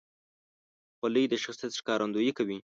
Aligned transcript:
خولۍ 0.97 1.25
د 1.29 1.33
شخصیت 1.43 1.71
ښکارندویي 1.79 2.31
کوي. 2.37 2.57